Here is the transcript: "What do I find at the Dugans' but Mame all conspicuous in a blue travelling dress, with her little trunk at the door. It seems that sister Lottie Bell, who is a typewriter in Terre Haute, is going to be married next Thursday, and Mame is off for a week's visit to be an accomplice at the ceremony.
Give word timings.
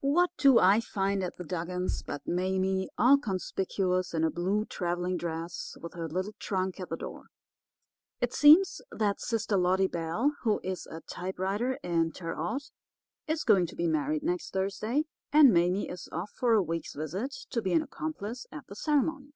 "What 0.00 0.30
do 0.38 0.58
I 0.58 0.80
find 0.80 1.22
at 1.22 1.36
the 1.36 1.44
Dugans' 1.44 2.02
but 2.02 2.26
Mame 2.26 2.88
all 2.96 3.18
conspicuous 3.18 4.14
in 4.14 4.24
a 4.24 4.30
blue 4.30 4.64
travelling 4.64 5.18
dress, 5.18 5.76
with 5.82 5.92
her 5.92 6.08
little 6.08 6.32
trunk 6.38 6.80
at 6.80 6.88
the 6.88 6.96
door. 6.96 7.26
It 8.22 8.32
seems 8.32 8.80
that 8.90 9.20
sister 9.20 9.58
Lottie 9.58 9.88
Bell, 9.88 10.34
who 10.40 10.58
is 10.64 10.86
a 10.86 11.02
typewriter 11.02 11.74
in 11.82 12.12
Terre 12.12 12.34
Haute, 12.36 12.70
is 13.26 13.44
going 13.44 13.66
to 13.66 13.76
be 13.76 13.86
married 13.86 14.22
next 14.22 14.54
Thursday, 14.54 15.04
and 15.34 15.52
Mame 15.52 15.90
is 15.90 16.08
off 16.10 16.30
for 16.30 16.54
a 16.54 16.62
week's 16.62 16.94
visit 16.94 17.32
to 17.50 17.60
be 17.60 17.74
an 17.74 17.82
accomplice 17.82 18.46
at 18.50 18.66
the 18.68 18.74
ceremony. 18.74 19.34